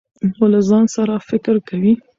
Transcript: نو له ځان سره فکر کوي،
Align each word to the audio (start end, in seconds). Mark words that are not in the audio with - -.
نو 0.35 0.43
له 0.53 0.59
ځان 0.69 0.85
سره 0.95 1.13
فکر 1.29 1.55
کوي، 1.67 1.93